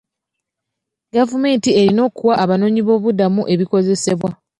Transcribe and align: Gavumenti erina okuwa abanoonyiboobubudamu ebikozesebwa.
Gavumenti 1.15 1.69
erina 1.79 2.01
okuwa 2.09 2.33
abanoonyiboobubudamu 2.43 3.41
ebikozesebwa. 3.53 4.29